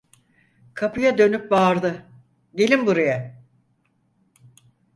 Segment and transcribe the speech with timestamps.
[0.73, 2.05] Kapıya dönüp bağırdı:
[2.55, 3.43] 'Gelin buraya!